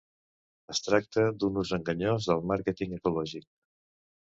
Es 0.73 0.79
tracta 0.85 1.25
d'un 1.43 1.59
ús 1.65 1.75
enganyós 1.79 2.27
del 2.33 2.43
màrqueting 2.55 2.99
ecològic. 3.01 3.49